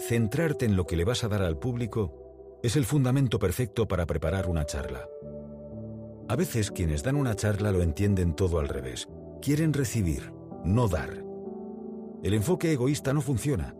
centrarte 0.00 0.64
en 0.64 0.76
lo 0.76 0.86
que 0.86 0.96
le 0.96 1.04
vas 1.04 1.24
a 1.24 1.28
dar 1.28 1.42
al 1.42 1.58
público 1.58 2.58
es 2.62 2.76
el 2.76 2.84
fundamento 2.84 3.38
perfecto 3.38 3.86
para 3.86 4.06
preparar 4.06 4.48
una 4.48 4.64
charla. 4.64 5.06
A 6.28 6.36
veces 6.36 6.70
quienes 6.70 7.02
dan 7.02 7.16
una 7.16 7.34
charla 7.34 7.70
lo 7.70 7.82
entienden 7.82 8.34
todo 8.34 8.58
al 8.58 8.68
revés. 8.68 9.08
Quieren 9.42 9.72
recibir, 9.72 10.32
no 10.64 10.88
dar. 10.88 11.24
El 12.22 12.34
enfoque 12.34 12.72
egoísta 12.72 13.12
no 13.12 13.20
funciona, 13.20 13.74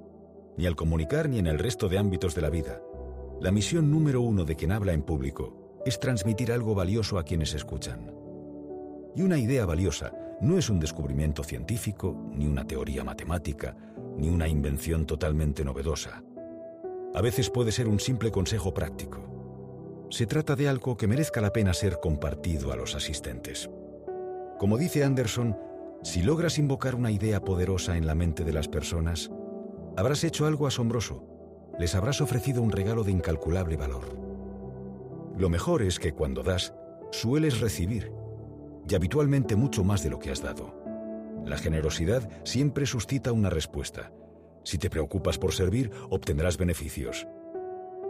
ni 0.56 0.66
al 0.66 0.76
comunicar 0.76 1.28
ni 1.28 1.38
en 1.38 1.46
el 1.46 1.58
resto 1.58 1.88
de 1.88 1.98
ámbitos 1.98 2.34
de 2.34 2.42
la 2.42 2.50
vida. 2.50 2.80
La 3.40 3.52
misión 3.52 3.90
número 3.90 4.20
uno 4.20 4.44
de 4.44 4.56
quien 4.56 4.72
habla 4.72 4.92
en 4.92 5.02
público 5.02 5.80
es 5.86 5.98
transmitir 5.98 6.52
algo 6.52 6.74
valioso 6.74 7.18
a 7.18 7.24
quienes 7.24 7.54
escuchan. 7.54 8.12
Y 9.14 9.22
una 9.22 9.38
idea 9.38 9.64
valiosa 9.64 10.12
no 10.40 10.58
es 10.58 10.70
un 10.70 10.80
descubrimiento 10.80 11.42
científico, 11.42 12.30
ni 12.34 12.46
una 12.46 12.66
teoría 12.66 13.04
matemática, 13.04 13.76
ni 14.16 14.28
una 14.28 14.48
invención 14.48 15.06
totalmente 15.06 15.64
novedosa. 15.64 16.22
A 17.14 17.20
veces 17.20 17.50
puede 17.50 17.72
ser 17.72 17.88
un 17.88 18.00
simple 18.00 18.30
consejo 18.30 18.72
práctico. 18.72 20.06
Se 20.10 20.26
trata 20.26 20.56
de 20.56 20.68
algo 20.68 20.96
que 20.96 21.06
merezca 21.06 21.40
la 21.40 21.52
pena 21.52 21.72
ser 21.72 21.98
compartido 22.00 22.72
a 22.72 22.76
los 22.76 22.94
asistentes. 22.94 23.70
Como 24.58 24.76
dice 24.76 25.04
Anderson, 25.04 25.56
si 26.02 26.22
logras 26.22 26.58
invocar 26.58 26.94
una 26.94 27.10
idea 27.10 27.40
poderosa 27.42 27.96
en 27.96 28.06
la 28.06 28.14
mente 28.14 28.44
de 28.44 28.52
las 28.52 28.68
personas, 28.68 29.30
habrás 29.96 30.24
hecho 30.24 30.46
algo 30.46 30.66
asombroso. 30.66 31.24
Les 31.78 31.94
habrás 31.94 32.20
ofrecido 32.20 32.62
un 32.62 32.72
regalo 32.72 33.04
de 33.04 33.12
incalculable 33.12 33.76
valor. 33.76 34.18
Lo 35.36 35.48
mejor 35.48 35.82
es 35.82 35.98
que 35.98 36.12
cuando 36.12 36.42
das, 36.42 36.74
sueles 37.10 37.60
recibir 37.60 38.12
y 38.88 38.94
habitualmente 38.94 39.56
mucho 39.56 39.84
más 39.84 40.02
de 40.02 40.10
lo 40.10 40.18
que 40.18 40.30
has 40.30 40.42
dado. 40.42 40.74
La 41.44 41.56
generosidad 41.56 42.28
siempre 42.44 42.86
suscita 42.86 43.32
una 43.32 43.50
respuesta. 43.50 44.12
Si 44.62 44.78
te 44.78 44.90
preocupas 44.90 45.38
por 45.38 45.52
servir, 45.52 45.90
obtendrás 46.10 46.56
beneficios. 46.56 47.26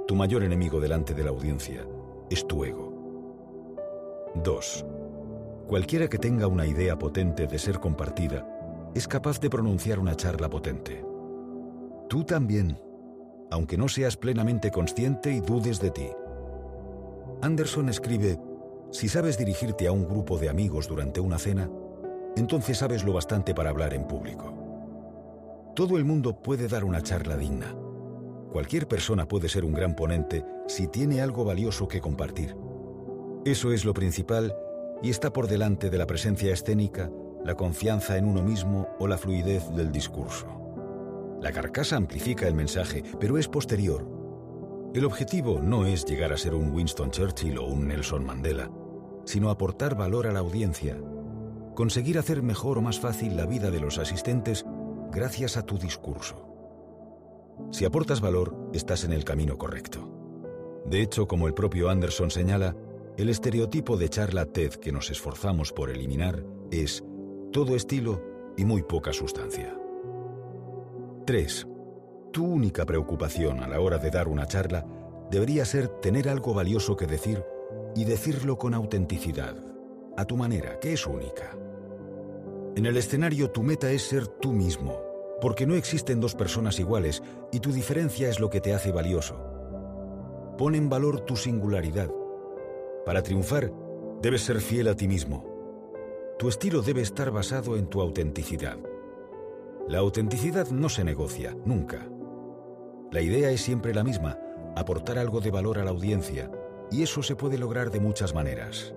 Tu 0.06 0.16
mayor 0.16 0.42
enemigo 0.42 0.80
delante 0.80 1.14
de 1.14 1.24
la 1.24 1.30
audiencia 1.30 1.86
es 2.28 2.46
tu 2.46 2.64
ego. 2.64 2.90
2. 4.34 4.86
Cualquiera 5.66 6.08
que 6.08 6.18
tenga 6.18 6.46
una 6.46 6.66
idea 6.66 6.98
potente 6.98 7.46
de 7.46 7.58
ser 7.58 7.78
compartida 7.78 8.46
es 8.94 9.06
capaz 9.06 9.40
de 9.40 9.50
pronunciar 9.50 9.98
una 10.00 10.16
charla 10.16 10.50
potente. 10.50 11.04
Tú 12.08 12.24
también, 12.24 12.80
aunque 13.50 13.76
no 13.76 13.88
seas 13.88 14.16
plenamente 14.16 14.70
consciente 14.70 15.32
y 15.32 15.40
dudes 15.40 15.80
de 15.80 15.90
ti. 15.90 16.08
Anderson 17.42 17.88
escribe, 17.88 18.38
si 18.90 19.08
sabes 19.08 19.38
dirigirte 19.38 19.86
a 19.86 19.92
un 19.92 20.04
grupo 20.04 20.38
de 20.38 20.48
amigos 20.48 20.88
durante 20.88 21.20
una 21.20 21.38
cena, 21.38 21.70
entonces 22.36 22.78
sabes 22.78 23.04
lo 23.04 23.12
bastante 23.12 23.54
para 23.54 23.70
hablar 23.70 23.94
en 23.94 24.06
público. 24.06 25.72
Todo 25.74 25.98
el 25.98 26.04
mundo 26.04 26.40
puede 26.42 26.68
dar 26.68 26.84
una 26.84 27.02
charla 27.02 27.36
digna. 27.36 27.74
Cualquier 28.52 28.88
persona 28.88 29.26
puede 29.26 29.48
ser 29.48 29.64
un 29.64 29.72
gran 29.72 29.94
ponente 29.94 30.44
si 30.66 30.88
tiene 30.88 31.22
algo 31.22 31.44
valioso 31.44 31.88
que 31.88 32.00
compartir. 32.00 32.56
Eso 33.44 33.72
es 33.72 33.84
lo 33.84 33.94
principal 33.94 34.54
y 35.02 35.10
está 35.10 35.32
por 35.32 35.46
delante 35.46 35.88
de 35.88 35.98
la 35.98 36.06
presencia 36.06 36.52
escénica, 36.52 37.10
la 37.44 37.54
confianza 37.54 38.16
en 38.18 38.26
uno 38.26 38.42
mismo 38.42 38.88
o 38.98 39.06
la 39.06 39.16
fluidez 39.16 39.68
del 39.74 39.92
discurso. 39.92 40.46
La 41.40 41.52
carcasa 41.52 41.96
amplifica 41.96 42.46
el 42.46 42.54
mensaje, 42.54 43.02
pero 43.18 43.38
es 43.38 43.48
posterior. 43.48 44.06
El 44.92 45.04
objetivo 45.04 45.60
no 45.62 45.86
es 45.86 46.04
llegar 46.04 46.32
a 46.32 46.36
ser 46.36 46.54
un 46.54 46.72
Winston 46.72 47.10
Churchill 47.10 47.56
o 47.58 47.66
un 47.66 47.88
Nelson 47.88 48.24
Mandela 48.24 48.70
sino 49.24 49.50
aportar 49.50 49.94
valor 49.96 50.26
a 50.26 50.32
la 50.32 50.40
audiencia, 50.40 50.96
conseguir 51.80 52.18
hacer 52.18 52.42
mejor 52.42 52.76
o 52.76 52.82
más 52.82 53.00
fácil 53.00 53.38
la 53.38 53.46
vida 53.46 53.70
de 53.70 53.80
los 53.80 53.96
asistentes 53.96 54.66
gracias 55.10 55.56
a 55.56 55.64
tu 55.64 55.78
discurso. 55.78 56.46
Si 57.70 57.86
aportas 57.86 58.20
valor, 58.20 58.54
estás 58.74 59.04
en 59.04 59.14
el 59.14 59.24
camino 59.24 59.56
correcto. 59.56 60.82
De 60.84 61.00
hecho, 61.00 61.26
como 61.26 61.46
el 61.46 61.54
propio 61.54 61.88
Anderson 61.88 62.30
señala, 62.30 62.76
el 63.16 63.30
estereotipo 63.30 63.96
de 63.96 64.10
charla 64.10 64.44
TED 64.44 64.74
que 64.74 64.92
nos 64.92 65.10
esforzamos 65.10 65.72
por 65.72 65.88
eliminar 65.88 66.44
es 66.70 67.02
todo 67.50 67.74
estilo 67.74 68.22
y 68.58 68.66
muy 68.66 68.82
poca 68.82 69.14
sustancia. 69.14 69.74
3. 71.24 71.66
Tu 72.30 72.44
única 72.44 72.84
preocupación 72.84 73.60
a 73.60 73.68
la 73.68 73.80
hora 73.80 73.96
de 73.96 74.10
dar 74.10 74.28
una 74.28 74.44
charla 74.46 74.84
debería 75.30 75.64
ser 75.64 75.88
tener 75.88 76.28
algo 76.28 76.52
valioso 76.52 76.94
que 76.94 77.06
decir 77.06 77.42
y 77.96 78.04
decirlo 78.04 78.58
con 78.58 78.74
autenticidad, 78.74 79.56
a 80.18 80.26
tu 80.26 80.36
manera, 80.36 80.78
que 80.78 80.92
es 80.92 81.06
única. 81.06 81.56
En 82.76 82.86
el 82.86 82.96
escenario 82.96 83.50
tu 83.50 83.62
meta 83.62 83.90
es 83.90 84.02
ser 84.02 84.28
tú 84.28 84.52
mismo, 84.52 85.00
porque 85.40 85.66
no 85.66 85.74
existen 85.74 86.20
dos 86.20 86.34
personas 86.34 86.78
iguales 86.78 87.22
y 87.50 87.60
tu 87.60 87.72
diferencia 87.72 88.28
es 88.28 88.38
lo 88.38 88.48
que 88.48 88.60
te 88.60 88.74
hace 88.74 88.92
valioso. 88.92 89.36
Pon 90.56 90.74
en 90.74 90.88
valor 90.88 91.20
tu 91.20 91.36
singularidad. 91.36 92.10
Para 93.04 93.22
triunfar, 93.22 93.72
debes 94.22 94.42
ser 94.42 94.60
fiel 94.60 94.88
a 94.88 94.94
ti 94.94 95.08
mismo. 95.08 95.44
Tu 96.38 96.48
estilo 96.48 96.80
debe 96.80 97.00
estar 97.00 97.30
basado 97.30 97.76
en 97.76 97.86
tu 97.86 98.00
autenticidad. 98.00 98.78
La 99.88 99.98
autenticidad 99.98 100.68
no 100.70 100.88
se 100.88 101.02
negocia, 101.02 101.56
nunca. 101.64 102.06
La 103.10 103.20
idea 103.20 103.50
es 103.50 103.62
siempre 103.62 103.92
la 103.92 104.04
misma, 104.04 104.38
aportar 104.76 105.18
algo 105.18 105.40
de 105.40 105.50
valor 105.50 105.78
a 105.78 105.84
la 105.84 105.90
audiencia, 105.90 106.50
y 106.92 107.02
eso 107.02 107.22
se 107.22 107.34
puede 107.34 107.58
lograr 107.58 107.90
de 107.90 107.98
muchas 107.98 108.32
maneras. 108.32 108.94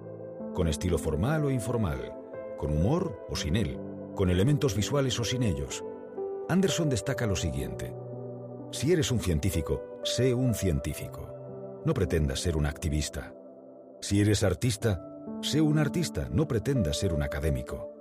Con 0.54 0.68
estilo 0.68 1.00
formal 1.00 1.46
o 1.46 1.50
informal, 1.50 2.23
con 2.64 2.78
humor 2.78 3.26
o 3.28 3.36
sin 3.36 3.58
él, 3.58 3.78
con 4.16 4.30
elementos 4.30 4.74
visuales 4.74 5.20
o 5.20 5.26
sin 5.26 5.44
ellos. 5.44 5.84
Anderson 6.48 6.88
destaca 6.88 7.28
lo 7.28 7.36
siguiente. 7.36 7.94
Si 8.72 8.94
eres 8.94 9.12
un 9.12 9.20
científico, 9.20 10.00
sé 10.06 10.34
un 10.34 10.54
científico. 10.54 11.82
No 11.84 11.94
pretendas 11.94 12.40
ser 12.40 12.56
un 12.56 12.66
activista. 12.66 13.36
Si 14.00 14.22
eres 14.22 14.46
artista, 14.46 15.06
sé 15.42 15.60
un 15.60 15.78
artista, 15.78 16.30
no 16.32 16.48
pretendas 16.48 16.96
ser 16.96 17.14
un 17.14 17.22
académico. 17.22 17.92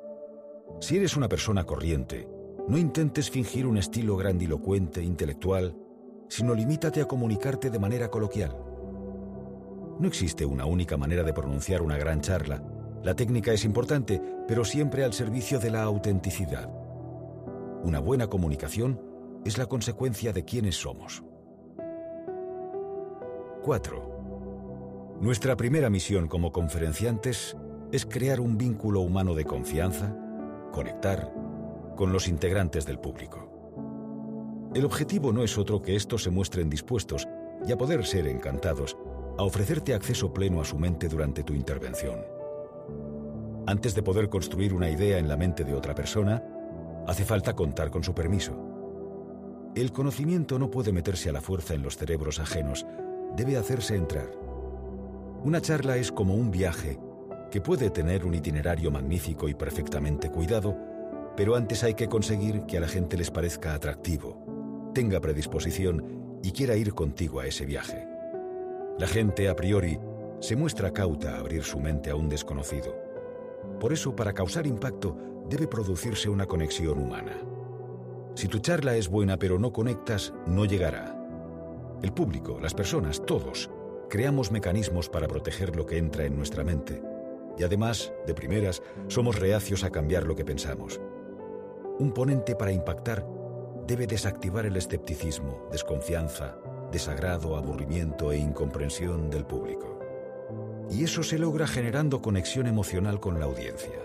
Si 0.81 0.97
eres 0.97 1.17
una 1.17 1.29
persona 1.29 1.65
corriente, 1.65 2.29
no 2.69 2.79
intentes 2.79 3.31
fingir 3.31 3.67
un 3.67 3.79
estilo 3.79 4.17
grandilocuente, 4.17 5.03
intelectual, 5.03 5.75
sino 6.29 6.55
limítate 6.55 7.01
a 7.01 7.09
comunicarte 7.09 7.69
de 7.69 7.81
manera 7.81 8.13
coloquial. 8.13 8.57
No 9.99 10.07
existe 10.07 10.47
una 10.47 10.67
única 10.67 10.97
manera 10.97 11.25
de 11.25 11.33
pronunciar 11.33 11.83
una 11.83 11.99
gran 11.99 12.21
charla. 12.21 12.63
La 13.03 13.15
técnica 13.15 13.53
es 13.53 13.65
importante, 13.65 14.23
pero 14.47 14.65
siempre 14.65 15.03
al 15.03 15.13
servicio 15.13 15.59
de 15.59 15.71
la 15.71 15.83
autenticidad. 15.83 16.71
Una 17.83 17.99
buena 17.99 18.29
comunicación 18.29 19.01
es 19.45 19.59
la 19.59 19.67
consecuencia 19.67 20.33
de 20.33 20.45
quienes 20.45 20.77
somos. 20.77 21.25
4. 23.63 25.19
Nuestra 25.21 25.57
primera 25.57 25.91
misión 25.91 26.29
como 26.29 26.53
conferenciantes 26.53 27.57
es 27.91 28.07
crear 28.07 28.41
un 28.41 28.57
vínculo 28.57 29.01
humano 29.01 29.35
de 29.35 29.45
confianza, 29.45 30.17
conectar 30.73 31.33
con 31.97 32.13
los 32.13 32.29
integrantes 32.29 32.87
del 32.87 33.01
público. 33.01 33.49
El 34.75 34.85
objetivo 34.85 35.33
no 35.33 35.43
es 35.43 35.59
otro 35.59 35.83
que 35.83 35.97
estos 35.97 36.23
se 36.23 36.31
muestren 36.31 36.71
dispuestos 36.71 37.27
y 37.67 37.73
a 37.73 37.77
poder 37.77 38.07
ser 38.07 38.29
encantados 38.29 38.97
a 39.39 39.43
ofrecerte 39.43 39.93
acceso 39.93 40.33
pleno 40.33 40.61
a 40.61 40.65
su 40.65 40.79
mente 40.79 41.09
durante 41.09 41.43
tu 41.43 41.53
intervención. 41.53 42.42
Antes 43.67 43.95
de 43.95 44.03
poder 44.03 44.29
construir 44.29 44.75
una 44.75 44.91
idea 44.91 45.19
en 45.19 45.29
la 45.29 45.37
mente 45.37 45.63
de 45.63 45.75
otra 45.75 45.95
persona, 45.95 46.43
hace 47.07 47.25
falta 47.25 47.55
contar 47.55 47.91
con 47.91 48.03
su 48.03 48.13
permiso. 48.13 48.57
El 49.77 49.93
conocimiento 49.93 50.59
no 50.59 50.69
puede 50.69 50.93
meterse 50.93 51.31
a 51.31 51.33
la 51.33 51.41
fuerza 51.41 51.75
en 51.75 51.83
los 51.83 51.97
cerebros 51.97 52.41
ajenos, 52.41 52.85
debe 53.37 53.57
hacerse 53.57 53.95
entrar. 53.95 54.31
Una 55.45 55.61
charla 55.61 55.97
es 55.97 56.11
como 56.11 56.35
un 56.35 56.51
viaje 56.51 56.99
que 57.53 57.61
puede 57.61 57.91
tener 57.91 58.25
un 58.25 58.35
itinerario 58.35 58.91
magnífico 58.91 59.49
y 59.49 59.55
perfectamente 59.55 60.29
cuidado, 60.29 60.77
pero 61.37 61.55
antes 61.55 61.85
hay 61.85 61.95
que 61.95 62.09
conseguir 62.09 62.67
que 62.67 62.79
a 62.79 62.81
la 62.81 62.89
gente 62.89 63.17
les 63.17 63.31
parezca 63.31 63.75
atractivo, 63.75 64.91
tenga 64.93 65.21
predisposición 65.21 66.41
y 66.43 66.51
quiera 66.51 66.77
ir 66.77 66.95
contigo 66.95 67.39
a 67.39 67.47
ese 67.47 67.65
viaje. 67.65 68.07
La 68.99 69.07
gente 69.07 69.49
a 69.49 69.55
priori 69.55 69.99
se 70.41 70.57
muestra 70.57 70.93
cauta 70.93 71.37
a 71.37 71.39
abrir 71.39 71.63
su 71.63 71.79
mente 71.79 72.11
a 72.11 72.17
un 72.17 72.29
desconocido. 72.29 73.12
Por 73.83 73.93
eso, 73.93 74.15
para 74.15 74.33
causar 74.33 74.65
impacto, 74.65 75.17
debe 75.51 75.67
producirse 75.67 76.29
una 76.29 76.47
conexión 76.47 77.01
humana. 77.01 77.37
Si 78.37 78.47
tu 78.47 78.61
charla 78.61 78.95
es 78.95 79.09
buena 79.09 79.41
pero 79.41 79.59
no 79.59 79.73
conectas, 79.73 80.33
no 80.47 80.65
llegará. 80.67 81.19
El 82.01 82.13
público, 82.13 82.61
las 82.61 82.75
personas, 82.75 83.27
todos, 83.27 83.71
creamos 84.09 84.53
mecanismos 84.53 85.09
para 85.09 85.27
proteger 85.27 85.75
lo 85.75 85.85
que 85.85 85.99
entra 85.99 86.25
en 86.25 86.37
nuestra 86.37 86.63
mente. 86.63 87.03
Y 87.59 87.65
además, 87.65 88.13
de 88.25 88.35
primeras, 88.35 88.85
somos 89.09 89.41
reacios 89.41 89.83
a 89.83 89.91
cambiar 89.91 90.29
lo 90.29 90.37
que 90.37 90.45
pensamos. 90.45 91.01
Un 91.99 92.13
ponente 92.13 92.55
para 92.55 92.71
impactar 92.71 93.27
debe 93.85 94.07
desactivar 94.07 94.65
el 94.65 94.77
escepticismo, 94.77 95.67
desconfianza, 95.73 96.57
desagrado, 96.93 97.57
aburrimiento 97.57 98.31
e 98.31 98.39
incomprensión 98.39 99.29
del 99.29 99.45
público. 99.45 99.92
Y 100.93 101.05
eso 101.05 101.23
se 101.23 101.39
logra 101.39 101.67
generando 101.67 102.21
conexión 102.21 102.67
emocional 102.67 103.19
con 103.19 103.41
la 103.41 103.47
audiencia. 103.47 103.99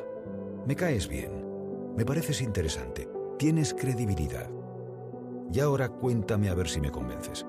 Me 0.66 0.76
caes 0.76 1.08
bien, 1.10 1.94
me 1.98 2.06
pareces 2.06 2.42
interesante, 2.42 3.10
tienes 3.38 3.74
credibilidad. 3.74 4.50
y 5.52 5.62
ahora 5.62 5.88
cuéntame 5.90 6.50
a 6.50 6.54
ver 6.54 6.68
si 6.68 6.82
me 6.82 6.92
convences. 6.92 7.46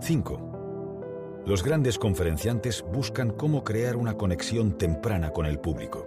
5. 0.00 1.42
Los 1.46 1.62
grandes 1.62 1.98
conferenciantes 1.98 2.84
buscan 2.92 3.30
cómo 3.30 3.62
crear 3.62 3.96
una 3.96 4.14
conexión 4.14 4.76
temprana 4.76 5.30
con 5.30 5.46
el 5.46 5.60
público. 5.60 6.06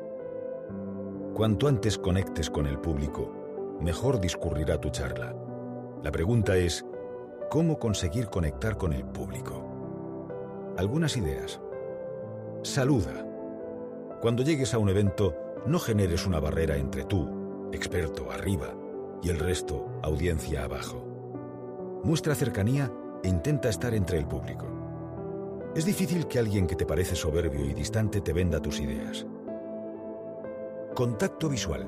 Cuanto 1.34 1.68
antes 1.68 1.98
conectes 1.98 2.50
con 2.50 2.68
el 2.68 2.80
público, 2.80 3.78
mejor 3.82 4.20
discurrirá 4.20 4.80
tu 4.80 4.90
charla. 4.90 5.34
La 6.04 6.12
pregunta 6.12 6.58
es, 6.58 6.86
¿cómo 7.50 7.80
conseguir 7.80 8.28
conectar 8.28 8.78
con 8.78 8.94
el 8.94 9.06
público? 9.06 9.66
Algunas 10.78 11.16
ideas. 11.16 11.62
Saluda. 12.63 13.25
Cuando 14.22 14.44
llegues 14.44 14.75
a 14.75 14.78
un 14.78 14.88
evento, 14.90 15.36
no 15.66 15.80
generes 15.80 16.28
una 16.28 16.40
barrera 16.40 16.78
entre 16.78 17.04
tú, 17.04 17.69
experto 17.74 18.30
arriba, 18.30 18.75
y 19.24 19.30
el 19.30 19.40
resto, 19.40 19.90
audiencia 20.04 20.66
abajo. 20.66 21.04
Muestra 22.04 22.36
cercanía 22.36 22.92
e 23.24 23.30
intenta 23.30 23.68
estar 23.68 23.96
entre 23.96 24.19
el 24.19 24.28
público. 24.28 24.68
Es 25.75 25.86
difícil 25.86 26.28
que 26.28 26.38
alguien 26.38 26.68
que 26.68 26.75
te 26.75 26.86
parece 26.86 27.16
soberbio 27.16 27.66
y 27.66 27.74
distante 27.74 28.22
te 28.22 28.31
venda 28.31 28.62
tus 28.62 28.80
ideas. 28.80 29.25
Contacto 30.94 31.50
visual. 31.50 31.88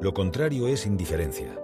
Lo 0.00 0.14
contrario 0.14 0.68
es 0.68 0.86
indiferencia. 0.86 1.58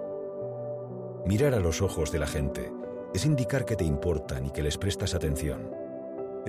Mirar 1.25 1.53
a 1.53 1.61
los 1.61 1.81
ojos 1.81 2.11
de 2.11 2.19
la 2.19 2.27
gente 2.27 2.73
es 3.13 3.25
indicar 3.25 3.63
que 3.63 3.77
te 3.77 3.85
importan 3.85 4.47
y 4.47 4.51
que 4.51 4.63
les 4.63 4.77
prestas 4.77 5.15
atención. 5.15 5.78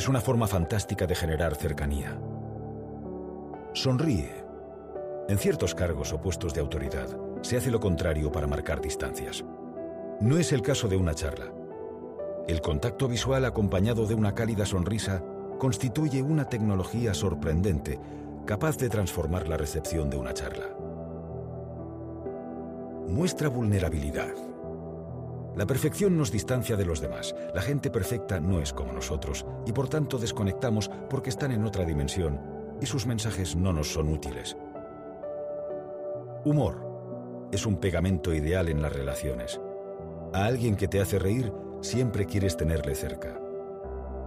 Es 0.01 0.09
una 0.09 0.23
forma 0.23 0.47
fantástica 0.47 1.07
de 1.07 1.15
generar 1.15 1.55
cercanía. 1.57 2.19
Sonríe. 3.75 4.33
En 5.29 5.37
ciertos 5.37 5.75
cargos 5.75 6.15
o 6.15 6.21
puestos 6.23 6.55
de 6.55 6.61
autoridad, 6.63 7.07
se 7.43 7.59
hace 7.59 7.71
lo 7.71 7.81
contrario 7.81 8.33
para 8.33 8.47
marcar 8.47 8.81
distancias. 8.81 9.45
No 10.23 10.39
es 10.39 10.53
el 10.53 10.63
caso 10.63 10.89
de 10.89 10.97
una 10.97 11.15
charla. 11.15 11.53
El 12.49 12.63
contacto 12.63 13.09
visual 13.09 13.45
acompañado 13.45 14.07
de 14.07 14.15
una 14.15 14.35
cálida 14.35 14.65
sonrisa 14.65 15.23
constituye 15.59 16.23
una 16.23 16.47
tecnología 16.47 17.13
sorprendente 17.13 18.01
capaz 18.47 18.79
de 18.79 18.89
transformar 18.89 19.49
la 19.49 19.59
recepción 19.59 20.09
de 20.09 20.17
una 20.17 20.33
charla. 20.33 20.75
Muestra 23.07 23.51
vulnerabilidad. 23.51 24.33
La 25.61 25.67
perfección 25.67 26.17
nos 26.17 26.33
distancia 26.33 26.75
de 26.75 26.87
los 26.87 27.03
demás. 27.03 27.35
La 27.55 27.61
gente 27.61 27.91
perfecta 27.91 28.41
no 28.41 28.63
es 28.63 28.73
como 28.73 28.95
nosotros 28.95 29.45
y 29.67 29.73
por 29.73 29.91
tanto 29.91 30.17
desconectamos 30.17 30.91
porque 31.11 31.29
están 31.29 31.53
en 31.53 31.67
otra 31.67 31.85
dimensión 31.85 32.41
y 32.81 32.87
sus 32.87 33.05
mensajes 33.05 33.55
no 33.57 33.71
nos 33.71 33.93
son 33.93 34.09
útiles. 34.09 34.57
Humor 36.47 37.49
es 37.53 37.67
un 37.67 37.77
pegamento 37.77 38.33
ideal 38.33 38.71
en 38.71 38.81
las 38.81 38.91
relaciones. 38.91 39.61
A 40.33 40.47
alguien 40.47 40.77
que 40.77 40.89
te 40.89 40.99
hace 40.99 41.19
reír, 41.19 41.53
siempre 41.83 42.25
quieres 42.25 42.57
tenerle 42.57 42.95
cerca. 42.95 43.39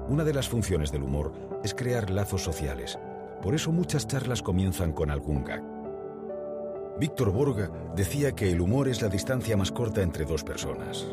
Una 0.07 0.23
de 0.23 0.35
las 0.35 0.47
funciones 0.47 0.91
del 0.91 1.01
humor 1.01 1.33
es 1.63 1.73
crear 1.73 2.11
lazos 2.11 2.43
sociales. 2.43 2.99
Por 3.41 3.55
eso 3.55 3.71
muchas 3.71 4.05
charlas 4.05 4.43
comienzan 4.43 4.91
con 4.91 5.09
algún 5.09 5.43
gag. 5.43 5.63
Víctor 6.99 7.31
Borga 7.31 7.71
decía 7.95 8.33
que 8.33 8.51
el 8.51 8.61
humor 8.61 8.87
es 8.87 9.01
la 9.01 9.09
distancia 9.09 9.57
más 9.57 9.71
corta 9.71 10.03
entre 10.03 10.25
dos 10.25 10.43
personas. 10.43 11.07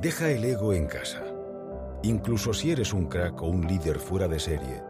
Deja 0.00 0.30
el 0.30 0.42
ego 0.46 0.72
en 0.72 0.86
casa. 0.86 1.22
Incluso 2.04 2.54
si 2.54 2.70
eres 2.70 2.94
un 2.94 3.04
crack 3.04 3.42
o 3.42 3.48
un 3.48 3.66
líder 3.66 3.98
fuera 3.98 4.28
de 4.28 4.40
serie, 4.40 4.82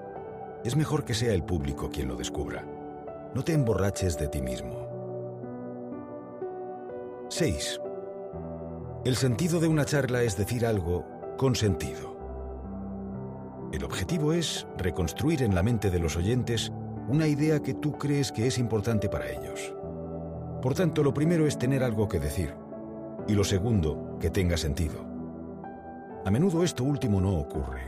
es 0.62 0.76
mejor 0.76 1.04
que 1.04 1.14
sea 1.14 1.34
el 1.34 1.42
público 1.42 1.90
quien 1.90 2.06
lo 2.06 2.14
descubra. 2.14 2.64
No 3.34 3.42
te 3.42 3.52
emborraches 3.52 4.16
de 4.16 4.28
ti 4.28 4.40
mismo. 4.40 4.86
6. 7.28 7.80
El 9.04 9.16
sentido 9.16 9.58
de 9.58 9.66
una 9.66 9.84
charla 9.84 10.22
es 10.22 10.36
decir 10.36 10.64
algo 10.64 11.04
con 11.36 11.56
sentido. 11.56 12.16
El 13.72 13.82
objetivo 13.82 14.32
es 14.32 14.64
reconstruir 14.78 15.42
en 15.42 15.56
la 15.56 15.64
mente 15.64 15.90
de 15.90 15.98
los 15.98 16.16
oyentes 16.16 16.70
una 17.08 17.26
idea 17.26 17.58
que 17.58 17.74
tú 17.74 17.98
crees 17.98 18.30
que 18.30 18.46
es 18.46 18.58
importante 18.58 19.08
para 19.08 19.28
ellos. 19.28 19.74
Por 20.62 20.74
tanto, 20.74 21.02
lo 21.02 21.12
primero 21.12 21.48
es 21.48 21.58
tener 21.58 21.82
algo 21.82 22.08
que 22.08 22.20
decir 22.20 22.59
y 23.26 23.34
lo 23.34 23.44
segundo, 23.44 24.16
que 24.20 24.30
tenga 24.30 24.56
sentido. 24.56 25.04
A 26.24 26.30
menudo 26.30 26.62
esto 26.62 26.84
último 26.84 27.20
no 27.20 27.38
ocurre. 27.38 27.82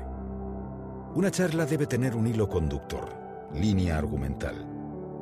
Una 1.15 1.31
charla 1.31 1.67
debe 1.67 1.87
tener 1.87 2.17
un 2.17 2.27
hilo 2.27 2.49
conductor, 2.49 3.09
línea 3.55 3.99
argumental, 3.99 4.67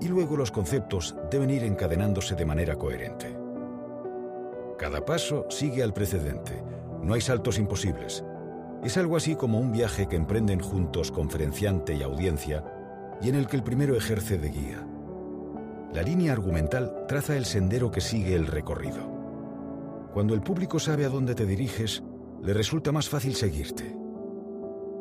y 0.01 0.09
luego 0.09 0.37
los 0.37 0.51
conceptos 0.51 1.17
deben 1.31 1.51
ir 1.51 1.65
encadenándose 1.65 2.35
de 2.35 2.47
manera 2.47 2.77
coherente. 2.77 3.37
Cada 4.79 5.05
paso 5.05 5.47
sigue 5.51 5.83
al 5.83 5.93
precedente. 5.93 6.62
No 7.03 7.15
hay 7.15 7.21
saltos 7.21 7.59
imposibles. 7.59 8.25
Es 8.85 8.97
algo 8.97 9.17
así 9.17 9.35
como 9.35 9.59
un 9.59 9.73
viaje 9.73 10.07
que 10.07 10.17
emprenden 10.17 10.61
juntos 10.61 11.11
conferenciante 11.11 11.95
y 11.95 12.03
audiencia 12.03 12.65
y 13.21 13.29
en 13.29 13.35
el 13.35 13.47
que 13.47 13.57
el 13.57 13.62
primero 13.62 13.97
ejerce 13.97 14.39
de 14.39 14.49
guía. 14.49 14.87
La 15.93 16.03
línea 16.03 16.33
argumental 16.33 17.05
traza 17.09 17.37
el 17.37 17.45
sendero 17.45 17.91
que 17.91 18.01
sigue 18.01 18.35
el 18.35 18.47
recorrido. 18.47 19.19
Cuando 20.12 20.35
el 20.35 20.43
público 20.43 20.79
sabe 20.79 21.05
a 21.05 21.09
dónde 21.09 21.35
te 21.35 21.47
diriges, 21.47 22.03
le 22.43 22.55
resulta 22.55 22.93
más 22.93 23.09
fácil 23.09 23.35
seguirte. 23.35 23.97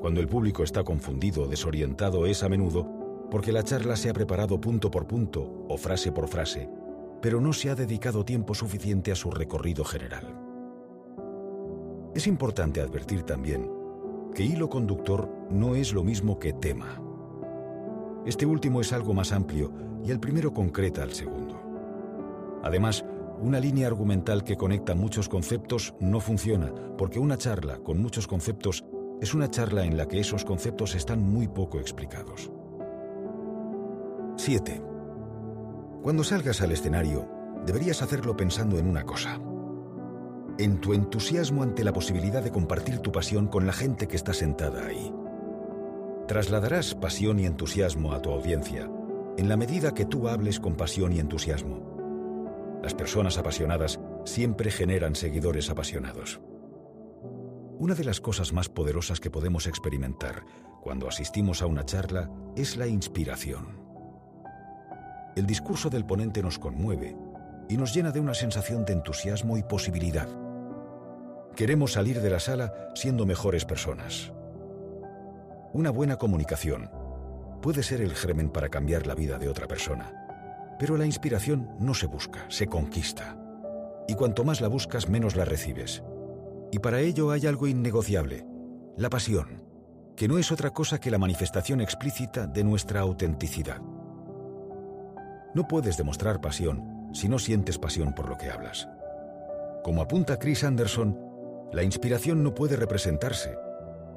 Cuando 0.01 0.21
el 0.21 0.27
público 0.27 0.63
está 0.63 0.83
confundido 0.83 1.43
o 1.43 1.47
desorientado 1.47 2.25
es 2.25 2.43
a 2.43 2.49
menudo 2.49 3.27
porque 3.31 3.51
la 3.51 3.63
charla 3.63 3.95
se 3.95 4.09
ha 4.09 4.13
preparado 4.13 4.59
punto 4.59 4.89
por 4.89 5.07
punto 5.07 5.65
o 5.67 5.77
frase 5.77 6.11
por 6.11 6.27
frase 6.27 6.69
pero 7.21 7.41
no 7.41 7.53
se 7.53 7.69
ha 7.69 7.75
dedicado 7.75 8.23
tiempo 8.23 8.53
suficiente 8.53 9.11
a 9.11 9.15
su 9.15 9.31
recorrido 9.31 9.83
general. 9.83 10.35
Es 12.15 12.27
importante 12.27 12.81
advertir 12.81 13.23
también 13.23 13.69
que 14.33 14.43
hilo 14.43 14.69
conductor 14.69 15.29
no 15.49 15.75
es 15.75 15.93
lo 15.93 16.03
mismo 16.03 16.39
que 16.39 16.53
tema. 16.53 17.01
Este 18.25 18.45
último 18.45 18.81
es 18.81 18.93
algo 18.93 19.13
más 19.13 19.31
amplio 19.31 19.71
y 20.03 20.11
el 20.11 20.19
primero 20.19 20.53
concreta 20.53 21.03
al 21.03 21.13
segundo. 21.13 21.59
Además, 22.63 23.05
una 23.41 23.59
línea 23.59 23.87
argumental 23.87 24.43
que 24.43 24.57
conecta 24.57 24.95
muchos 24.95 25.29
conceptos 25.29 25.93
no 25.99 26.19
funciona 26.19 26.73
porque 26.97 27.19
una 27.19 27.37
charla 27.37 27.79
con 27.79 28.01
muchos 28.01 28.27
conceptos 28.27 28.83
es 29.21 29.33
una 29.33 29.49
charla 29.49 29.85
en 29.85 29.97
la 29.97 30.07
que 30.07 30.19
esos 30.19 30.45
conceptos 30.45 30.95
están 30.95 31.21
muy 31.21 31.47
poco 31.47 31.79
explicados. 31.79 32.51
7. 34.37 34.81
Cuando 36.01 36.23
salgas 36.23 36.61
al 36.61 36.71
escenario, 36.71 37.29
deberías 37.65 38.01
hacerlo 38.01 38.35
pensando 38.35 38.77
en 38.77 38.87
una 38.87 39.03
cosa. 39.03 39.39
En 40.57 40.79
tu 40.79 40.93
entusiasmo 40.93 41.63
ante 41.63 41.83
la 41.83 41.93
posibilidad 41.93 42.43
de 42.43 42.51
compartir 42.51 42.99
tu 42.99 43.11
pasión 43.11 43.47
con 43.47 43.65
la 43.65 43.73
gente 43.73 44.07
que 44.07 44.15
está 44.15 44.33
sentada 44.33 44.85
ahí. 44.85 45.13
Trasladarás 46.27 46.95
pasión 46.95 47.39
y 47.39 47.45
entusiasmo 47.45 48.13
a 48.13 48.21
tu 48.21 48.31
audiencia 48.31 48.89
en 49.37 49.47
la 49.47 49.55
medida 49.55 49.93
que 49.93 50.05
tú 50.05 50.27
hables 50.27 50.59
con 50.59 50.75
pasión 50.75 51.13
y 51.13 51.19
entusiasmo. 51.19 51.98
Las 52.81 52.93
personas 52.93 53.37
apasionadas 53.37 53.99
siempre 54.25 54.71
generan 54.71 55.15
seguidores 55.15 55.69
apasionados. 55.69 56.39
Una 57.77 57.95
de 57.95 58.03
las 58.03 58.21
cosas 58.21 58.53
más 58.53 58.69
poderosas 58.69 59.19
que 59.19 59.31
podemos 59.31 59.67
experimentar 59.67 60.43
cuando 60.81 61.07
asistimos 61.07 61.61
a 61.61 61.65
una 61.65 61.85
charla 61.85 62.29
es 62.55 62.77
la 62.77 62.87
inspiración. 62.87 63.79
El 65.35 65.45
discurso 65.45 65.89
del 65.89 66.05
ponente 66.05 66.41
nos 66.41 66.59
conmueve 66.59 67.15
y 67.69 67.77
nos 67.77 67.93
llena 67.93 68.11
de 68.11 68.19
una 68.19 68.33
sensación 68.33 68.83
de 68.83 68.93
entusiasmo 68.93 69.57
y 69.57 69.63
posibilidad. 69.63 70.27
Queremos 71.55 71.93
salir 71.93 72.21
de 72.21 72.29
la 72.29 72.39
sala 72.39 72.73
siendo 72.95 73.25
mejores 73.25 73.65
personas. 73.65 74.33
Una 75.71 75.91
buena 75.91 76.17
comunicación 76.17 76.89
puede 77.61 77.83
ser 77.83 78.01
el 78.01 78.15
germen 78.15 78.49
para 78.49 78.69
cambiar 78.69 79.05
la 79.05 79.15
vida 79.15 79.37
de 79.37 79.49
otra 79.49 79.67
persona, 79.67 80.28
pero 80.79 80.97
la 80.97 81.05
inspiración 81.05 81.69
no 81.77 81.93
se 81.93 82.07
busca, 82.07 82.45
se 82.47 82.65
conquista. 82.67 83.37
Y 84.07 84.15
cuanto 84.15 84.43
más 84.43 84.61
la 84.61 84.69
buscas, 84.69 85.09
menos 85.09 85.35
la 85.35 85.45
recibes. 85.45 86.01
Y 86.71 86.79
para 86.79 87.01
ello 87.01 87.31
hay 87.31 87.45
algo 87.45 87.67
innegociable, 87.67 88.45
la 88.95 89.09
pasión, 89.09 89.61
que 90.15 90.27
no 90.27 90.39
es 90.39 90.51
otra 90.51 90.71
cosa 90.71 90.99
que 90.99 91.11
la 91.11 91.17
manifestación 91.17 91.81
explícita 91.81 92.47
de 92.47 92.63
nuestra 92.63 93.01
autenticidad. 93.01 93.81
No 95.53 95.67
puedes 95.67 95.97
demostrar 95.97 96.41
pasión 96.41 97.09
si 97.13 97.27
no 97.27 97.39
sientes 97.39 97.77
pasión 97.77 98.13
por 98.13 98.29
lo 98.29 98.37
que 98.37 98.49
hablas. 98.49 98.87
Como 99.83 100.01
apunta 100.01 100.39
Chris 100.39 100.63
Anderson, 100.63 101.19
la 101.73 101.83
inspiración 101.83 102.41
no 102.41 102.55
puede 102.55 102.75
representarse, 102.75 103.57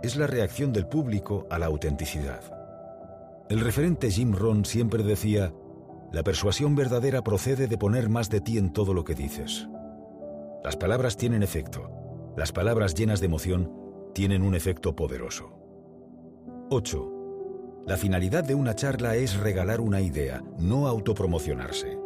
es 0.02 0.16
la 0.16 0.26
reacción 0.26 0.72
del 0.72 0.86
público 0.86 1.46
a 1.50 1.58
la 1.58 1.66
autenticidad. 1.66 2.40
El 3.48 3.60
referente 3.60 4.10
Jim 4.10 4.32
Rohn 4.32 4.64
siempre 4.64 5.02
decía, 5.02 5.52
la 6.12 6.22
persuasión 6.22 6.74
verdadera 6.74 7.24
procede 7.24 7.66
de 7.66 7.78
poner 7.78 8.08
más 8.10 8.28
de 8.28 8.40
ti 8.40 8.58
en 8.58 8.72
todo 8.72 8.92
lo 8.92 9.02
que 9.02 9.14
dices. 9.14 9.66
Las 10.62 10.76
palabras 10.76 11.16
tienen 11.16 11.42
efecto. 11.42 11.90
Las 12.36 12.52
palabras 12.52 12.94
llenas 12.94 13.20
de 13.20 13.26
emoción 13.26 13.72
tienen 14.14 14.42
un 14.42 14.54
efecto 14.54 14.94
poderoso. 14.94 15.50
8. 16.70 17.82
La 17.86 17.96
finalidad 17.96 18.44
de 18.44 18.54
una 18.54 18.74
charla 18.74 19.16
es 19.16 19.36
regalar 19.38 19.80
una 19.80 20.00
idea, 20.00 20.42
no 20.58 20.86
autopromocionarse. 20.86 21.98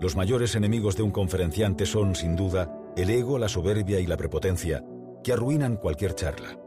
Los 0.00 0.16
mayores 0.16 0.54
enemigos 0.54 0.96
de 0.96 1.02
un 1.02 1.10
conferenciante 1.10 1.86
son, 1.86 2.14
sin 2.14 2.36
duda, 2.36 2.70
el 2.96 3.08
ego, 3.08 3.38
la 3.38 3.48
soberbia 3.48 4.00
y 4.00 4.06
la 4.06 4.16
prepotencia, 4.16 4.84
que 5.22 5.32
arruinan 5.32 5.76
cualquier 5.76 6.14
charla. 6.14 6.58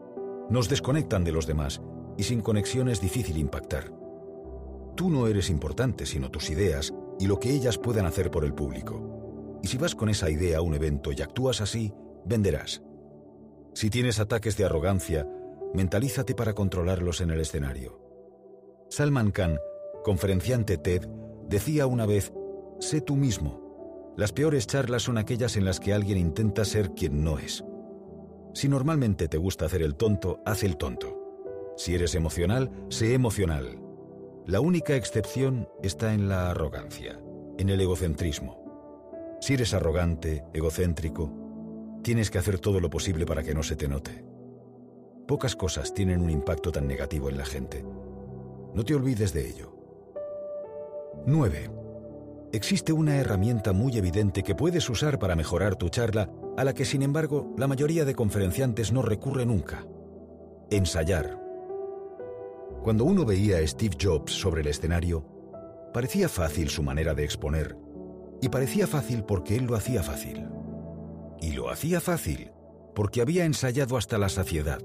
Nos 0.49 0.69
desconectan 0.69 1.23
de 1.23 1.33
los 1.33 1.45
demás 1.45 1.81
y 2.17 2.23
sin 2.23 2.41
conexión 2.41 2.89
es 2.89 2.99
difícil 2.99 3.37
impactar. 3.37 3.98
Tú 4.95 5.09
no 5.09 5.27
eres 5.27 5.49
importante, 5.49 6.05
sino 6.05 6.29
tus 6.29 6.49
ideas 6.49 6.93
y 7.19 7.27
lo 7.27 7.39
que 7.39 7.51
ellas 7.51 7.77
puedan 7.77 8.05
hacer 8.05 8.31
por 8.31 8.45
el 8.45 8.53
público. 8.53 9.59
Y 9.61 9.67
si 9.67 9.77
vas 9.77 9.95
con 9.95 10.09
esa 10.09 10.29
idea 10.29 10.59
a 10.59 10.61
un 10.61 10.73
evento 10.73 11.11
y 11.11 11.21
actúas 11.21 11.61
así, 11.61 11.93
venderás. 12.25 12.81
Si 13.73 13.89
tienes 13.89 14.19
ataques 14.19 14.57
de 14.57 14.65
arrogancia, 14.65 15.27
mentalízate 15.73 16.35
para 16.35 16.53
controlarlos 16.53 17.21
en 17.21 17.31
el 17.31 17.39
escenario. 17.39 17.99
Salman 18.89 19.31
Khan, 19.31 19.57
conferenciante 20.03 20.77
TED, 20.77 21.07
decía 21.47 21.87
una 21.87 22.05
vez, 22.05 22.33
sé 22.79 23.01
tú 23.01 23.15
mismo. 23.15 24.13
Las 24.17 24.31
peores 24.33 24.67
charlas 24.67 25.03
son 25.03 25.17
aquellas 25.17 25.55
en 25.55 25.65
las 25.65 25.79
que 25.79 25.93
alguien 25.93 26.17
intenta 26.17 26.65
ser 26.65 26.91
quien 26.91 27.23
no 27.23 27.39
es. 27.39 27.63
Si 28.53 28.67
normalmente 28.67 29.27
te 29.27 29.37
gusta 29.37 29.65
hacer 29.65 29.81
el 29.81 29.95
tonto, 29.95 30.41
haz 30.45 30.63
el 30.63 30.75
tonto. 30.75 31.73
Si 31.77 31.95
eres 31.95 32.15
emocional, 32.15 32.71
sé 32.89 33.13
emocional. 33.13 33.79
La 34.49 34.61
única 34.61 34.95
excepción 34.95 35.69
está 35.83 36.11
en 36.11 36.27
la 36.27 36.49
arrogancia, 36.49 37.19
en 37.59 37.69
el 37.69 37.79
egocentrismo. 37.81 39.37
Si 39.41 39.53
eres 39.53 39.75
arrogante, 39.75 40.43
egocéntrico, 40.55 41.31
tienes 42.01 42.31
que 42.31 42.39
hacer 42.39 42.57
todo 42.57 42.79
lo 42.79 42.89
posible 42.89 43.27
para 43.27 43.43
que 43.43 43.53
no 43.53 43.61
se 43.61 43.75
te 43.75 43.87
note. 43.87 44.25
Pocas 45.27 45.55
cosas 45.55 45.93
tienen 45.93 46.19
un 46.19 46.31
impacto 46.31 46.71
tan 46.71 46.87
negativo 46.87 47.29
en 47.29 47.37
la 47.37 47.45
gente. 47.45 47.85
No 48.73 48.83
te 48.83 48.95
olvides 48.95 49.33
de 49.33 49.47
ello. 49.47 49.71
9. 51.27 51.69
Existe 52.51 52.91
una 52.91 53.17
herramienta 53.17 53.71
muy 53.71 53.99
evidente 53.99 54.41
que 54.41 54.55
puedes 54.55 54.89
usar 54.89 55.19
para 55.19 55.35
mejorar 55.35 55.75
tu 55.75 55.89
charla, 55.89 56.27
a 56.57 56.63
la 56.63 56.73
que 56.73 56.85
sin 56.85 57.03
embargo 57.03 57.53
la 57.55 57.67
mayoría 57.67 58.03
de 58.03 58.15
conferenciantes 58.15 58.91
no 58.91 59.03
recurre 59.03 59.45
nunca. 59.45 59.85
Ensayar. 60.71 61.48
Cuando 62.83 63.03
uno 63.03 63.25
veía 63.25 63.57
a 63.57 63.67
Steve 63.67 63.97
Jobs 64.01 64.31
sobre 64.31 64.61
el 64.61 64.67
escenario, 64.67 65.25
parecía 65.93 66.29
fácil 66.29 66.69
su 66.69 66.81
manera 66.81 67.13
de 67.13 67.25
exponer, 67.25 67.75
y 68.41 68.47
parecía 68.47 68.87
fácil 68.87 69.23
porque 69.23 69.57
él 69.57 69.65
lo 69.65 69.75
hacía 69.75 70.01
fácil. 70.01 70.47
Y 71.41 71.51
lo 71.51 71.69
hacía 71.69 71.99
fácil 71.99 72.51
porque 72.95 73.21
había 73.21 73.45
ensayado 73.45 73.97
hasta 73.97 74.17
la 74.17 74.29
saciedad. 74.29 74.79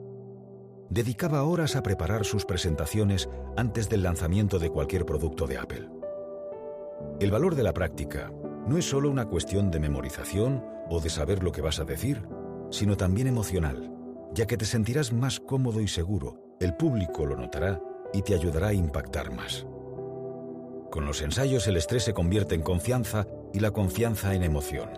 Dedicaba 0.90 1.44
horas 1.44 1.76
a 1.76 1.82
preparar 1.82 2.24
sus 2.24 2.44
presentaciones 2.44 3.28
antes 3.56 3.88
del 3.88 4.02
lanzamiento 4.02 4.58
de 4.58 4.70
cualquier 4.70 5.06
producto 5.06 5.46
de 5.46 5.58
Apple. 5.58 5.88
El 7.20 7.30
valor 7.30 7.54
de 7.54 7.62
la 7.62 7.74
práctica 7.74 8.32
no 8.66 8.76
es 8.76 8.84
solo 8.84 9.10
una 9.10 9.26
cuestión 9.26 9.70
de 9.70 9.80
memorización 9.80 10.64
o 10.90 11.00
de 11.00 11.10
saber 11.10 11.42
lo 11.42 11.52
que 11.52 11.62
vas 11.62 11.78
a 11.78 11.84
decir, 11.84 12.26
sino 12.70 12.96
también 12.96 13.28
emocional, 13.28 13.92
ya 14.32 14.46
que 14.46 14.56
te 14.56 14.64
sentirás 14.64 15.12
más 15.12 15.38
cómodo 15.40 15.80
y 15.80 15.88
seguro 15.88 16.43
el 16.60 16.74
público 16.74 17.26
lo 17.26 17.36
notará 17.36 17.80
y 18.12 18.22
te 18.22 18.34
ayudará 18.34 18.68
a 18.68 18.74
impactar 18.74 19.32
más. 19.32 19.66
Con 20.90 21.06
los 21.06 21.22
ensayos 21.22 21.66
el 21.66 21.76
estrés 21.76 22.04
se 22.04 22.14
convierte 22.14 22.54
en 22.54 22.62
confianza 22.62 23.26
y 23.52 23.60
la 23.60 23.72
confianza 23.72 24.34
en 24.34 24.44
emoción. 24.44 24.90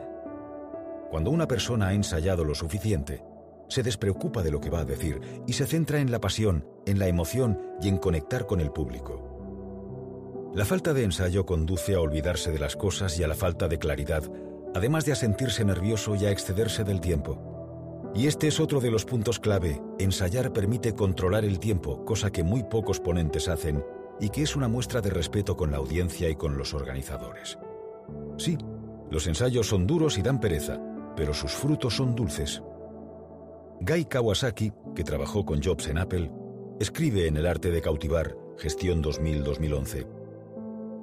Cuando 1.11 1.31
una 1.31 1.49
persona 1.49 1.89
ha 1.89 1.95
ensayado 1.95 2.45
lo 2.45 2.55
suficiente, 2.55 3.25
se 3.69 3.83
despreocupa 3.83 4.43
de 4.43 4.51
lo 4.51 4.61
que 4.61 4.71
va 4.71 4.81
a 4.81 4.85
decir 4.85 5.21
y 5.47 5.55
se 5.55 5.67
centra 5.67 6.01
en 6.01 6.11
la 6.11 6.21
pasión, 6.21 6.67
en 6.85 6.99
la 6.99 7.09
emoción 7.09 7.59
y 7.81 7.89
en 7.89 7.97
conectar 7.97 8.47
con 8.47 8.61
el 8.61 8.71
público. 8.71 9.33
La 10.55 10.65
falta 10.65 10.93
de 10.93 11.05
ensayo 11.05 11.47
conduce 11.47 11.95
a 11.95 12.01
olvidarse 12.01 12.53
de 12.53 12.59
las 12.59 12.77
cosas 12.77 13.19
y 13.19 13.25
a 13.25 13.29
la 13.29 13.35
falta 13.35 13.69
de 13.69 13.79
claridad, 13.79 14.23
además 14.75 15.05
de 15.05 15.13
a 15.13 15.17
sentirse 15.17 15.65
nervioso 15.65 16.15
y 16.15 16.27
a 16.27 16.31
excederse 16.31 16.85
del 16.85 17.01
tiempo. 17.01 17.56
Y 18.17 18.27
este 18.27 18.49
es 18.49 18.61
otro 18.61 18.81
de 18.81 18.91
los 18.91 19.05
puntos 19.05 19.39
clave. 19.39 19.83
Ensayar 19.99 20.51
permite 20.51 20.95
controlar 20.95 21.45
el 21.45 21.59
tiempo, 21.59 22.03
cosa 22.07 22.33
que 22.33 22.43
muy 22.43 22.63
pocos 22.65 22.99
ponentes 22.99 23.47
hacen 23.47 23.85
y 24.19 24.31
que 24.31 24.43
es 24.43 24.57
una 24.57 24.69
muestra 24.69 25.03
de 25.03 25.11
respeto 25.11 25.55
con 25.55 25.71
la 25.71 25.77
audiencia 25.77 26.31
y 26.31 26.35
con 26.35 26.57
los 26.57 26.73
organizadores. 26.73 27.59
Sí, 28.39 28.57
los 29.11 29.27
ensayos 29.27 29.69
son 29.69 29.87
duros 29.87 30.17
y 30.17 30.23
dan 30.23 30.41
pereza, 30.41 30.81
pero 31.15 31.35
sus 31.35 31.53
frutos 31.53 31.95
son 31.95 32.15
dulces. 32.15 32.63
Guy 33.81 34.07
Kawasaki, 34.07 34.73
que 34.95 35.05
trabajó 35.05 35.45
con 35.45 35.63
Jobs 35.63 35.89
en 35.89 35.99
Apple, 35.99 36.33
escribe 36.81 37.27
en 37.27 37.37
El 37.37 37.47
arte 37.47 37.71
de 37.71 37.83
cautivar, 37.83 38.35
gestión 38.57 39.03
2000-2011. 39.03 40.07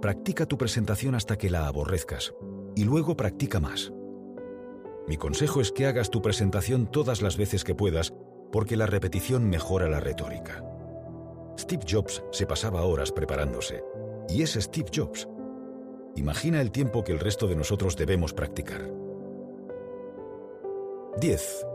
Practica 0.01 0.48
tu 0.48 0.58
presentación 0.58 1.13
hasta 1.13 1.38
que 1.38 1.51
la 1.51 1.67
aborrezcas 1.67 2.34
y 2.75 2.86
luego 2.86 3.15
practica 3.15 3.60
más. 3.60 3.93
Mi 5.07 5.17
consejo 5.17 5.60
es 5.60 5.72
que 5.72 5.86
hagas 5.86 6.10
tu 6.10 6.22
presentación 6.22 6.88
todas 6.88 7.22
las 7.22 7.36
veces 7.36 7.63
que 7.63 7.75
puedas, 7.75 8.13
porque 8.51 8.77
la 8.77 8.86
repetición 8.86 9.50
mejora 9.50 9.89
la 9.89 10.00
retórica. 10.00 10.63
Steve 11.60 11.86
Jobs 11.89 12.24
se 12.31 12.45
pasaba 12.45 12.83
horas 12.83 13.12
preparándose, 13.12 13.83
y 14.29 14.43
es 14.43 14.53
Steve 14.53 14.89
Jobs. 14.93 15.27
Imagina 16.15 16.62
el 16.62 16.72
tiempo 16.72 17.03
que 17.03 17.12
el 17.12 17.19
resto 17.19 17.48
de 17.48 17.55
nosotros 17.55 17.98
debemos 17.98 18.33
practicar. 18.33 18.89
10. 21.19 21.67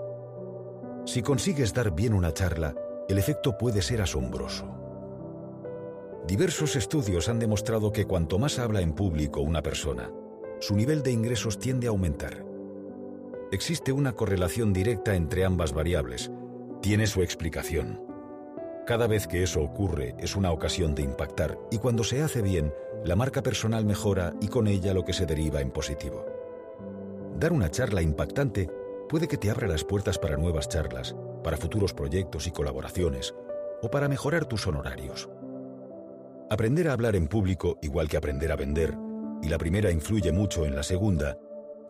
Si 1.04 1.22
consigues 1.22 1.74
dar 1.74 1.94
bien 1.94 2.14
una 2.14 2.32
charla, 2.32 2.74
el 3.08 3.18
efecto 3.18 3.56
puede 3.58 3.82
ser 3.82 4.02
asombroso. 4.02 4.66
Diversos 6.26 6.76
estudios 6.76 7.28
han 7.28 7.38
demostrado 7.38 7.92
que 7.92 8.04
cuanto 8.04 8.38
más 8.38 8.58
habla 8.58 8.80
en 8.80 8.92
público 8.92 9.40
una 9.40 9.62
persona, 9.62 10.10
su 10.60 10.76
nivel 10.76 11.02
de 11.02 11.12
ingresos 11.12 11.58
tiende 11.58 11.86
a 11.86 11.90
aumentar. 11.90 12.47
Existe 13.50 13.92
una 13.92 14.12
correlación 14.12 14.74
directa 14.74 15.14
entre 15.14 15.46
ambas 15.46 15.72
variables. 15.72 16.30
Tiene 16.82 17.06
su 17.06 17.22
explicación. 17.22 17.98
Cada 18.86 19.06
vez 19.06 19.26
que 19.26 19.42
eso 19.42 19.62
ocurre 19.62 20.14
es 20.18 20.36
una 20.36 20.52
ocasión 20.52 20.94
de 20.94 21.02
impactar 21.02 21.58
y 21.70 21.78
cuando 21.78 22.04
se 22.04 22.22
hace 22.22 22.42
bien, 22.42 22.74
la 23.06 23.16
marca 23.16 23.42
personal 23.42 23.86
mejora 23.86 24.34
y 24.42 24.48
con 24.48 24.66
ella 24.66 24.92
lo 24.92 25.06
que 25.06 25.14
se 25.14 25.24
deriva 25.24 25.62
en 25.62 25.70
positivo. 25.70 26.26
Dar 27.38 27.54
una 27.54 27.70
charla 27.70 28.02
impactante 28.02 28.68
puede 29.08 29.28
que 29.28 29.38
te 29.38 29.50
abra 29.50 29.66
las 29.66 29.82
puertas 29.82 30.18
para 30.18 30.36
nuevas 30.36 30.68
charlas, 30.68 31.16
para 31.42 31.56
futuros 31.56 31.94
proyectos 31.94 32.46
y 32.46 32.50
colaboraciones, 32.50 33.34
o 33.80 33.90
para 33.90 34.08
mejorar 34.08 34.44
tus 34.44 34.66
honorarios. 34.66 35.30
Aprender 36.50 36.88
a 36.88 36.92
hablar 36.92 37.16
en 37.16 37.28
público, 37.28 37.78
igual 37.80 38.08
que 38.08 38.18
aprender 38.18 38.52
a 38.52 38.56
vender, 38.56 38.94
y 39.42 39.48
la 39.48 39.56
primera 39.56 39.90
influye 39.90 40.32
mucho 40.32 40.66
en 40.66 40.74
la 40.74 40.82
segunda, 40.82 41.38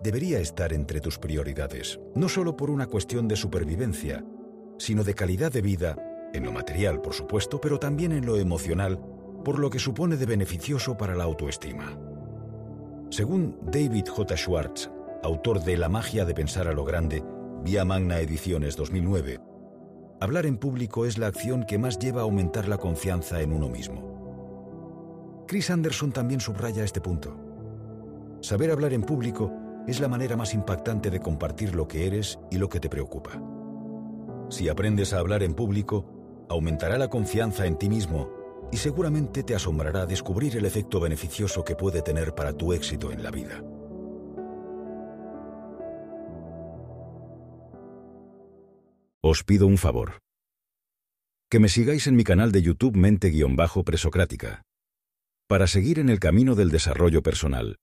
debería 0.02 0.38
estar 0.40 0.72
entre 0.72 1.00
tus 1.00 1.18
prioridades, 1.18 1.98
no 2.14 2.28
solo 2.28 2.56
por 2.56 2.70
una 2.70 2.86
cuestión 2.86 3.28
de 3.28 3.36
supervivencia, 3.36 4.24
sino 4.78 5.04
de 5.04 5.14
calidad 5.14 5.52
de 5.52 5.62
vida, 5.62 5.96
en 6.32 6.44
lo 6.44 6.52
material, 6.52 7.00
por 7.00 7.14
supuesto, 7.14 7.60
pero 7.60 7.78
también 7.78 8.12
en 8.12 8.26
lo 8.26 8.36
emocional, 8.36 9.00
por 9.44 9.58
lo 9.58 9.70
que 9.70 9.78
supone 9.78 10.16
de 10.16 10.26
beneficioso 10.26 10.96
para 10.96 11.14
la 11.14 11.24
autoestima. 11.24 11.98
Según 13.10 13.58
David 13.62 14.06
J. 14.08 14.36
Schwartz, 14.36 14.90
autor 15.22 15.64
de 15.64 15.76
La 15.76 15.88
magia 15.88 16.24
de 16.24 16.34
pensar 16.34 16.68
a 16.68 16.72
lo 16.72 16.84
grande, 16.84 17.24
vía 17.64 17.84
Magna 17.84 18.20
Ediciones 18.20 18.76
2009, 18.76 19.40
hablar 20.20 20.46
en 20.46 20.58
público 20.58 21.06
es 21.06 21.18
la 21.18 21.26
acción 21.26 21.64
que 21.64 21.78
más 21.78 21.98
lleva 21.98 22.20
a 22.20 22.24
aumentar 22.24 22.68
la 22.68 22.78
confianza 22.78 23.40
en 23.40 23.52
uno 23.52 23.68
mismo. 23.68 25.44
Chris 25.48 25.70
Anderson 25.70 26.12
también 26.12 26.40
subraya 26.40 26.84
este 26.84 27.00
punto. 27.00 27.34
Saber 28.42 28.70
hablar 28.70 28.92
en 28.92 29.02
público 29.02 29.50
es 29.88 30.00
la 30.00 30.08
manera 30.08 30.36
más 30.36 30.52
impactante 30.52 31.10
de 31.10 31.18
compartir 31.18 31.74
lo 31.74 31.88
que 31.88 32.06
eres 32.06 32.38
y 32.50 32.58
lo 32.58 32.68
que 32.68 32.78
te 32.78 32.90
preocupa. 32.90 33.42
Si 34.50 34.68
aprendes 34.68 35.14
a 35.14 35.18
hablar 35.18 35.42
en 35.42 35.54
público, 35.54 36.46
aumentará 36.50 36.98
la 36.98 37.08
confianza 37.08 37.66
en 37.66 37.78
ti 37.78 37.88
mismo 37.88 38.30
y 38.70 38.76
seguramente 38.76 39.42
te 39.42 39.54
asombrará 39.54 40.04
descubrir 40.04 40.58
el 40.58 40.66
efecto 40.66 41.00
beneficioso 41.00 41.64
que 41.64 41.74
puede 41.74 42.02
tener 42.02 42.34
para 42.34 42.52
tu 42.52 42.74
éxito 42.74 43.10
en 43.10 43.22
la 43.22 43.30
vida. 43.30 43.64
Os 49.22 49.42
pido 49.42 49.66
un 49.66 49.78
favor. 49.78 50.18
Que 51.50 51.60
me 51.60 51.70
sigáis 51.70 52.06
en 52.06 52.14
mi 52.14 52.24
canal 52.24 52.52
de 52.52 52.60
YouTube 52.60 52.94
Mente-Presocrática. 52.94 54.62
Para 55.48 55.66
seguir 55.66 55.98
en 55.98 56.10
el 56.10 56.20
camino 56.20 56.54
del 56.54 56.70
desarrollo 56.70 57.22
personal 57.22 57.78